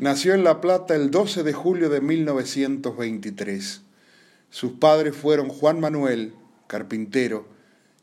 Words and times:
Nació 0.00 0.32
en 0.32 0.44
La 0.44 0.62
Plata 0.62 0.94
el 0.96 1.10
12 1.10 1.42
de 1.42 1.52
julio 1.52 1.90
de 1.90 2.00
1923. 2.00 3.82
Sus 4.48 4.72
padres 4.72 5.14
fueron 5.14 5.50
Juan 5.50 5.78
Manuel, 5.78 6.32
carpintero, 6.68 7.46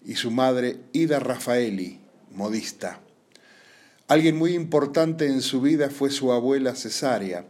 y 0.05 0.13
su 0.13 0.29
madre 0.29 0.78
Ida 0.94 1.18
Rafaeli, 1.18 1.99
modista. 2.29 2.99
Alguien 4.07 4.38
muy 4.38 4.54
importante 4.54 5.25
en 5.25 5.41
su 5.41 5.60
vida 5.60 5.89
fue 5.89 6.12
su 6.12 6.31
abuela 6.31 6.75
Cesárea, 6.75 7.47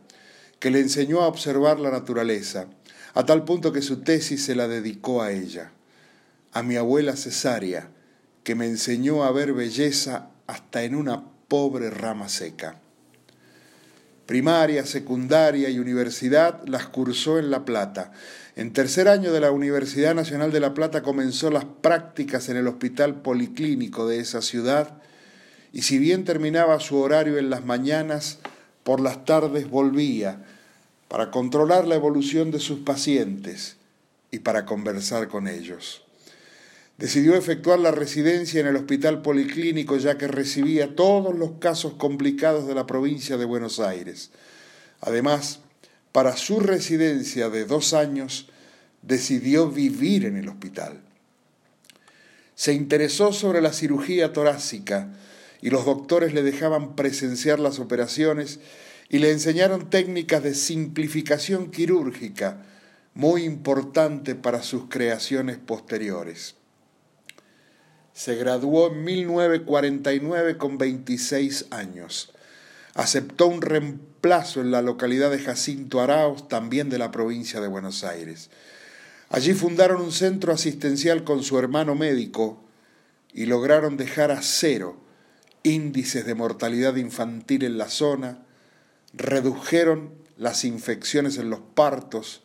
que 0.62 0.72
le 0.72 0.80
enseñó 0.80 1.24
a 1.24 1.28
observar 1.28 1.82
la 1.82 1.92
naturaleza, 1.92 2.68
a 3.16 3.26
tal 3.26 3.44
punto 3.44 3.74
que 3.74 3.82
su 3.82 3.98
tesis 3.98 4.46
se 4.46 4.56
la 4.56 4.70
dedicó 4.70 5.22
a 5.22 5.34
ella, 5.34 5.74
a 6.54 6.64
mi 6.64 6.78
abuela 6.78 7.18
Cesárea, 7.18 7.90
que 8.46 8.56
me 8.56 8.68
enseñó 8.68 9.26
a 9.26 9.32
ver 9.34 9.52
belleza 9.52 10.30
hasta 10.48 10.86
en 10.86 10.96
una 10.96 11.26
pobre 11.50 11.90
rama 11.90 12.30
seca. 12.30 12.80
Primaria, 14.28 14.86
secundaria 14.86 15.70
y 15.70 15.80
universidad 15.80 16.62
las 16.68 16.88
cursó 16.88 17.40
en 17.40 17.50
La 17.50 17.64
Plata. 17.64 18.12
En 18.58 18.74
tercer 18.74 19.08
año 19.08 19.32
de 19.32 19.40
la 19.40 19.52
Universidad 19.52 20.14
Nacional 20.14 20.52
de 20.52 20.60
La 20.60 20.74
Plata 20.74 21.02
comenzó 21.02 21.50
las 21.50 21.64
prácticas 21.64 22.50
en 22.50 22.58
el 22.58 22.68
Hospital 22.68 23.22
Policlínico 23.22 24.06
de 24.06 24.20
esa 24.20 24.42
ciudad 24.42 25.02
y 25.72 25.84
si 25.84 25.98
bien 25.98 26.26
terminaba 26.26 26.80
su 26.82 26.98
horario 26.98 27.38
en 27.38 27.50
las 27.50 27.64
mañanas, 27.66 28.40
por 28.84 29.00
las 29.00 29.24
tardes 29.26 29.70
volvía 29.70 30.44
para 31.08 31.32
controlar 31.32 31.88
la 31.88 31.96
evolución 31.96 32.52
de 32.52 32.60
sus 32.60 32.80
pacientes 32.80 33.78
y 34.30 34.40
para 34.40 34.66
conversar 34.66 35.30
con 35.30 35.48
ellos. 35.48 36.07
Decidió 36.98 37.36
efectuar 37.36 37.80
la 37.80 37.92
residencia 37.92 38.60
en 38.60 38.68
el 38.68 38.76
hospital 38.76 39.22
policlínico 39.22 39.98
ya 39.98 40.18
que 40.18 40.28
recibía 40.28 40.96
todos 40.96 41.36
los 41.36 41.52
casos 41.60 41.94
complicados 41.94 42.68
de 42.68 42.74
la 42.74 42.88
provincia 42.88 43.38
de 43.38 43.46
Buenos 43.46 43.80
Aires. 43.80 44.32
Además, 45.02 45.60
para 46.12 46.36
su 46.36 46.60
residencia 46.60 47.50
de 47.50 47.66
dos 47.66 47.94
años, 47.94 48.50
decidió 49.04 49.70
vivir 49.70 50.26
en 50.26 50.38
el 50.38 50.50
hospital. 50.50 51.02
Se 52.56 52.74
interesó 52.74 53.32
sobre 53.32 53.62
la 53.62 53.74
cirugía 53.74 54.34
torácica 54.34 55.14
y 55.62 55.70
los 55.70 55.86
doctores 55.86 56.34
le 56.34 56.42
dejaban 56.42 56.96
presenciar 56.96 57.60
las 57.60 57.78
operaciones 57.78 58.60
y 59.10 59.20
le 59.20 59.32
enseñaron 59.32 59.92
técnicas 59.92 60.42
de 60.42 60.56
simplificación 60.56 61.70
quirúrgica 61.70 62.66
muy 63.14 63.44
importante 63.44 64.34
para 64.34 64.64
sus 64.64 64.86
creaciones 64.90 65.58
posteriores. 65.58 66.56
Se 68.18 68.34
graduó 68.34 68.88
en 68.88 69.04
1949 69.04 70.58
con 70.58 70.80
26 70.80 71.68
años. 71.70 72.32
Aceptó 72.96 73.46
un 73.46 73.62
reemplazo 73.62 74.60
en 74.60 74.72
la 74.72 74.82
localidad 74.82 75.30
de 75.30 75.38
Jacinto 75.38 76.02
Araos, 76.02 76.50
también 76.50 76.90
de 76.90 76.98
la 76.98 77.12
provincia 77.12 77.62
de 77.62 77.68
Buenos 77.68 78.04
Aires. 78.04 78.50
Allí 79.30 79.54
fundaron 79.54 80.02
un 80.02 80.12
centro 80.12 80.52
asistencial 80.52 81.24
con 81.24 81.44
su 81.44 81.60
hermano 81.60 81.94
médico 81.94 82.60
y 83.34 83.46
lograron 83.46 83.98
dejar 83.98 84.32
a 84.32 84.42
cero 84.42 84.98
índices 85.62 86.26
de 86.26 86.34
mortalidad 86.34 86.96
infantil 86.96 87.66
en 87.66 87.78
la 87.78 87.88
zona, 87.88 88.40
redujeron 89.14 90.10
las 90.38 90.66
infecciones 90.66 91.38
en 91.38 91.52
los 91.52 91.60
partos 91.60 92.42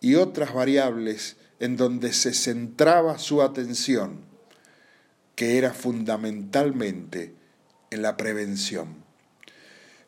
y 0.00 0.14
otras 0.14 0.54
variables 0.54 1.36
en 1.58 1.76
donde 1.76 2.12
se 2.12 2.32
centraba 2.32 3.18
su 3.18 3.42
atención 3.42 4.29
que 5.40 5.56
era 5.56 5.72
fundamentalmente 5.72 7.32
en 7.90 8.02
la 8.02 8.18
prevención. 8.18 8.96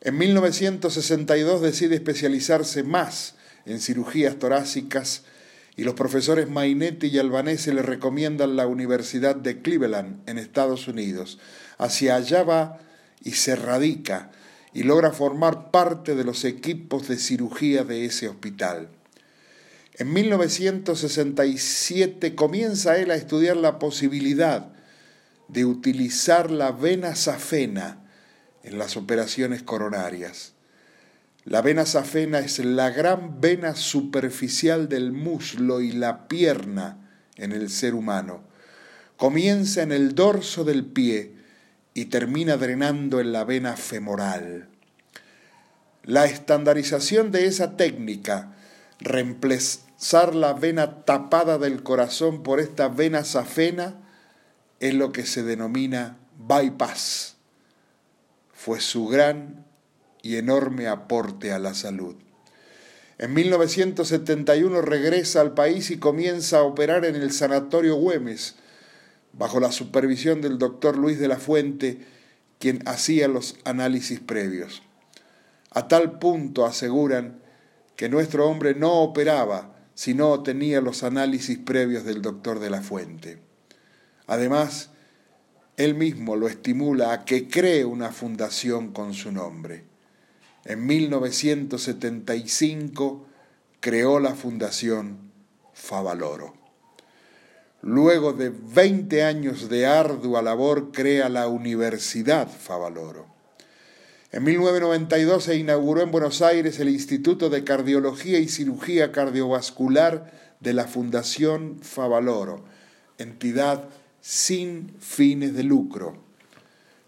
En 0.01 0.19
1962 0.19 1.59
decide 1.59 1.95
especializarse 1.95 2.83
más 2.83 3.33
en 3.65 3.79
cirugías 3.79 4.37
torácicas 4.37 5.23
y 5.75 5.85
los 5.85 5.95
profesores 5.95 6.51
Mainetti 6.51 7.07
y 7.07 7.17
Albanese 7.17 7.73
le 7.73 7.81
recomiendan 7.81 8.55
la 8.55 8.67
Universidad 8.67 9.35
de 9.35 9.63
Cleveland 9.63 10.21
en 10.29 10.37
Estados 10.37 10.87
Unidos. 10.87 11.39
Hacia 11.79 12.17
allá 12.17 12.43
va 12.43 12.77
y 13.23 13.31
se 13.31 13.55
radica 13.55 14.29
y 14.71 14.83
logra 14.83 15.13
formar 15.13 15.71
parte 15.71 16.13
de 16.13 16.25
los 16.25 16.45
equipos 16.45 17.07
de 17.07 17.17
cirugía 17.17 17.83
de 17.83 18.05
ese 18.05 18.29
hospital. 18.29 18.89
En 19.95 20.13
1967 20.13 22.35
comienza 22.35 22.97
él 22.97 23.09
a 23.09 23.15
estudiar 23.15 23.57
la 23.57 23.79
posibilidad 23.79 24.72
de 25.53 25.65
utilizar 25.65 26.51
la 26.51 26.71
vena 26.71 27.15
safena 27.15 27.99
en 28.63 28.77
las 28.77 28.97
operaciones 28.97 29.61
coronarias. 29.61 30.53
La 31.45 31.61
vena 31.61 31.85
safena 31.85 32.39
es 32.39 32.59
la 32.59 32.89
gran 32.89 33.39
vena 33.39 33.75
superficial 33.75 34.89
del 34.89 35.11
muslo 35.11 35.81
y 35.81 35.91
la 35.91 36.27
pierna 36.27 36.97
en 37.35 37.51
el 37.51 37.69
ser 37.69 37.93
humano. 37.93 38.43
Comienza 39.17 39.83
en 39.83 39.91
el 39.91 40.15
dorso 40.15 40.63
del 40.63 40.85
pie 40.85 41.35
y 41.93 42.05
termina 42.05 42.57
drenando 42.57 43.19
en 43.19 43.31
la 43.31 43.43
vena 43.43 43.75
femoral. 43.75 44.69
La 46.03 46.25
estandarización 46.25 47.31
de 47.31 47.45
esa 47.45 47.77
técnica, 47.77 48.55
reemplazar 48.99 50.33
la 50.33 50.53
vena 50.53 51.05
tapada 51.05 51.57
del 51.57 51.83
corazón 51.83 52.41
por 52.41 52.59
esta 52.59 52.87
vena 52.87 53.23
safena, 53.23 54.02
es 54.83 54.93
lo 54.93 55.13
que 55.13 55.25
se 55.25 55.43
denomina 55.43 56.17
bypass. 56.37 57.37
Fue 58.51 58.81
su 58.81 59.07
gran 59.07 59.65
y 60.21 60.35
enorme 60.35 60.87
aporte 60.87 61.53
a 61.53 61.59
la 61.59 61.73
salud. 61.73 62.17
En 63.17 63.33
1971 63.33 64.81
regresa 64.81 65.39
al 65.39 65.53
país 65.53 65.89
y 65.89 65.99
comienza 65.99 66.57
a 66.57 66.63
operar 66.63 67.05
en 67.05 67.15
el 67.15 67.31
Sanatorio 67.31 67.95
Güemes, 67.95 68.55
bajo 69.31 69.61
la 69.61 69.71
supervisión 69.71 70.41
del 70.41 70.57
doctor 70.57 70.97
Luis 70.97 71.17
de 71.17 71.29
la 71.29 71.37
Fuente, 71.37 71.99
quien 72.59 72.85
hacía 72.85 73.29
los 73.29 73.55
análisis 73.63 74.19
previos. 74.19 74.83
A 75.71 75.87
tal 75.87 76.19
punto 76.19 76.65
aseguran 76.65 77.39
que 77.95 78.09
nuestro 78.09 78.49
hombre 78.49 78.75
no 78.75 79.01
operaba 79.01 79.77
si 79.93 80.13
no 80.13 80.43
tenía 80.43 80.81
los 80.81 81.03
análisis 81.03 81.57
previos 81.57 82.03
del 82.03 82.21
doctor 82.21 82.59
de 82.59 82.69
la 82.69 82.81
Fuente. 82.81 83.52
Además, 84.27 84.89
él 85.77 85.95
mismo 85.95 86.35
lo 86.35 86.47
estimula 86.47 87.13
a 87.13 87.25
que 87.25 87.47
cree 87.47 87.85
una 87.85 88.11
fundación 88.11 88.93
con 88.93 89.13
su 89.13 89.31
nombre. 89.31 89.85
En 90.65 90.85
1975 90.85 93.25
creó 93.79 94.19
la 94.19 94.35
fundación 94.35 95.31
Favaloro. 95.73 96.53
Luego 97.81 98.31
de 98.31 98.49
20 98.49 99.23
años 99.23 99.67
de 99.67 99.87
ardua 99.87 100.41
labor 100.41 100.93
crea 100.93 101.27
la 101.27 101.49
Universidad 101.49 102.47
Favaloro. 102.47 103.27
En 104.31 104.45
1992 104.45 105.43
se 105.43 105.57
inauguró 105.57 106.01
en 106.01 106.11
Buenos 106.11 106.41
Aires 106.41 106.79
el 106.79 106.87
Instituto 106.89 107.49
de 107.49 107.65
Cardiología 107.65 108.39
y 108.39 108.47
Cirugía 108.47 109.11
Cardiovascular 109.11 110.31
de 110.59 110.73
la 110.73 110.87
Fundación 110.87 111.79
Favaloro, 111.81 112.63
entidad 113.17 113.89
sin 114.23 114.95
fines 115.01 115.53
de 115.53 115.63
lucro, 115.63 116.15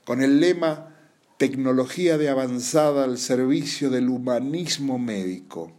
con 0.03 0.21
el 0.21 0.41
lema 0.41 0.91
Tecnología 1.37 2.17
de 2.17 2.27
avanzada 2.27 3.05
al 3.05 3.17
servicio 3.17 3.89
del 3.89 4.09
humanismo 4.09 4.99
médico. 4.99 5.71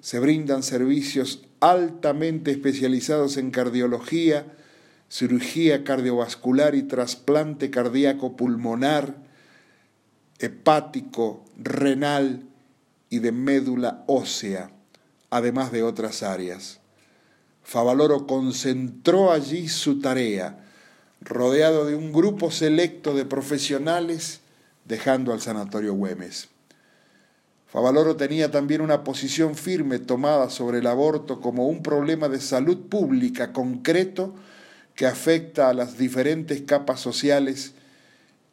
Se 0.00 0.20
brindan 0.20 0.62
servicios 0.62 1.44
altamente 1.58 2.52
especializados 2.52 3.36
en 3.38 3.50
cardiología, 3.50 4.56
cirugía 5.08 5.82
cardiovascular 5.82 6.76
y 6.76 6.84
trasplante 6.84 7.68
cardíaco 7.68 8.36
pulmonar, 8.36 9.16
hepático, 10.38 11.44
renal 11.56 12.44
y 13.10 13.18
de 13.18 13.32
médula 13.32 14.04
ósea, 14.06 14.70
además 15.30 15.72
de 15.72 15.82
otras 15.82 16.22
áreas. 16.22 16.80
Favaloro 17.66 18.28
concentró 18.28 19.32
allí 19.32 19.66
su 19.68 20.00
tarea, 20.00 20.64
rodeado 21.20 21.84
de 21.84 21.96
un 21.96 22.12
grupo 22.12 22.52
selecto 22.52 23.12
de 23.12 23.24
profesionales, 23.24 24.38
dejando 24.84 25.32
al 25.32 25.40
Sanatorio 25.40 25.92
Güemes. 25.94 26.48
Favaloro 27.66 28.14
tenía 28.14 28.52
también 28.52 28.82
una 28.82 29.02
posición 29.02 29.56
firme 29.56 29.98
tomada 29.98 30.48
sobre 30.48 30.78
el 30.78 30.86
aborto 30.86 31.40
como 31.40 31.66
un 31.66 31.82
problema 31.82 32.28
de 32.28 32.38
salud 32.40 32.86
pública 32.88 33.52
concreto 33.52 34.32
que 34.94 35.06
afecta 35.06 35.68
a 35.68 35.74
las 35.74 35.98
diferentes 35.98 36.62
capas 36.62 37.00
sociales 37.00 37.72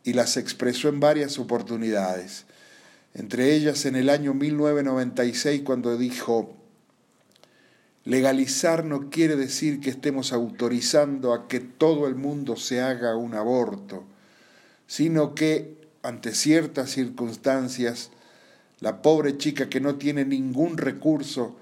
y 0.04 0.14
las 0.14 0.38
expresó 0.38 0.90
en 0.90 1.00
varias 1.00 1.38
oportunidades, 1.38 2.46
entre 3.14 3.54
ellas 3.54 3.86
en 3.86 3.96
el 3.96 4.10
año 4.10 4.34
1996 4.34 5.62
cuando 5.64 5.96
dijo, 6.00 6.63
Legalizar 8.06 8.84
no 8.84 9.10
quiere 9.10 9.36
decir 9.36 9.80
que 9.80 9.90
estemos 9.90 10.34
autorizando 10.34 11.34
a 11.34 11.48
que 11.48 11.60
todo 11.62 12.08
el 12.08 12.16
mundo 12.16 12.58
se 12.58 12.82
haga 12.82 13.16
un 13.16 13.34
aborto, 13.34 14.04
sino 14.88 15.34
que 15.36 15.78
ante 16.02 16.36
ciertas 16.36 16.92
circunstancias, 16.92 18.12
la 18.82 19.02
pobre 19.02 19.38
chica 19.38 19.70
que 19.70 19.80
no 19.80 19.96
tiene 19.96 20.26
ningún 20.26 20.78
recurso 20.78 21.56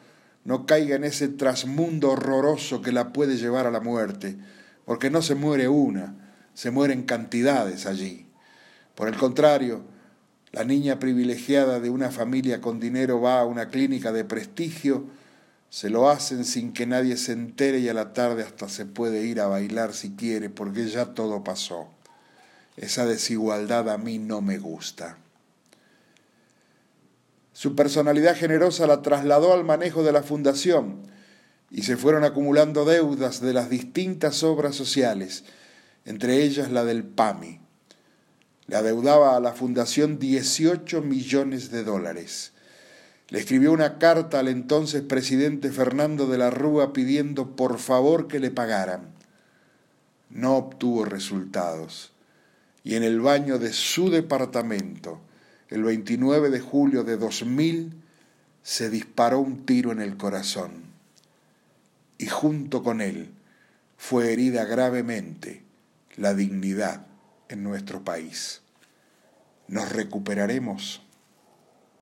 no 0.44 0.66
caiga 0.66 0.96
en 0.96 1.04
ese 1.04 1.28
trasmundo 1.28 2.10
horroroso 2.10 2.82
que 2.82 2.92
la 2.92 3.14
puede 3.14 3.38
llevar 3.38 3.68
a 3.68 3.72
la 3.72 3.80
muerte, 3.80 4.36
porque 4.86 5.12
no 5.12 5.22
se 5.22 5.36
muere 5.36 5.68
una, 5.68 6.16
se 6.56 6.72
mueren 6.72 7.04
cantidades 7.04 7.86
allí. 7.86 8.26
Por 8.96 9.08
el 9.08 9.16
contrario, 9.16 9.84
la 10.52 10.64
niña 10.64 10.98
privilegiada 10.98 11.80
de 11.80 11.92
una 11.92 12.10
familia 12.10 12.60
con 12.60 12.80
dinero 12.80 13.22
va 13.22 13.40
a 13.40 13.46
una 13.46 13.70
clínica 13.70 14.12
de 14.12 14.26
prestigio, 14.26 15.06
se 15.72 15.90
lo 15.90 16.10
hacen 16.10 16.44
sin 16.44 16.74
que 16.74 16.86
nadie 16.86 17.16
se 17.16 17.32
entere 17.32 17.80
y 17.80 17.88
a 17.88 17.94
la 17.94 18.12
tarde 18.12 18.44
hasta 18.44 18.68
se 18.68 18.86
puede 18.86 19.24
ir 19.24 19.40
a 19.40 19.48
bailar 19.48 19.94
si 19.94 20.12
quiere, 20.18 20.50
porque 20.50 20.86
ya 20.90 21.14
todo 21.14 21.46
pasó. 21.46 21.88
Esa 22.76 23.06
desigualdad 23.06 23.90
a 23.90 23.98
mí 23.98 24.20
no 24.20 24.42
me 24.42 24.58
gusta. 24.58 25.18
Su 27.54 27.74
personalidad 27.74 28.36
generosa 28.36 28.86
la 28.86 29.02
trasladó 29.02 29.54
al 29.54 29.64
manejo 29.64 30.04
de 30.04 30.12
la 30.12 30.24
fundación 30.24 31.04
y 31.70 31.84
se 31.84 31.96
fueron 31.96 32.26
acumulando 32.26 32.84
deudas 32.84 33.40
de 33.40 33.54
las 33.54 33.70
distintas 33.70 34.44
obras 34.44 34.76
sociales, 34.76 35.46
entre 36.04 36.44
ellas 36.44 36.70
la 36.70 36.84
del 36.84 37.06
PAMI. 37.06 37.62
Le 38.68 38.76
adeudaba 38.76 39.38
a 39.38 39.40
la 39.40 39.54
fundación 39.54 40.20
18 40.20 41.02
millones 41.02 41.72
de 41.72 41.86
dólares. 41.86 42.52
Le 43.32 43.40
escribió 43.40 43.72
una 43.72 43.98
carta 43.98 44.40
al 44.40 44.50
entonces 44.50 45.02
presidente 45.02 45.72
Fernando 45.72 46.28
de 46.28 46.38
la 46.38 46.50
Rúa 46.50 46.92
pidiendo 46.92 47.56
por 47.56 47.80
favor 47.80 48.28
que 48.28 48.40
le 48.40 48.52
pagaran. 48.52 49.14
No 50.30 50.58
obtuvo 50.58 51.06
resultados 51.06 52.12
y 52.84 52.96
en 52.96 53.04
el 53.04 53.22
baño 53.22 53.58
de 53.58 53.72
su 53.72 54.10
departamento, 54.10 55.22
el 55.70 55.84
29 55.84 56.50
de 56.50 56.60
julio 56.60 57.06
de 57.06 57.16
2000 57.16 57.94
se 58.64 58.90
disparó 58.90 59.40
un 59.40 59.66
tiro 59.66 59.94
en 59.94 60.02
el 60.02 60.18
corazón 60.18 60.84
y 62.18 62.26
junto 62.26 62.84
con 62.84 63.00
él 63.00 63.32
fue 63.98 64.34
herida 64.34 64.66
gravemente 64.66 65.64
la 66.18 66.34
dignidad 66.34 67.08
en 67.48 67.64
nuestro 67.64 68.04
país. 68.04 68.62
Nos 69.70 69.90
recuperaremos 69.90 71.02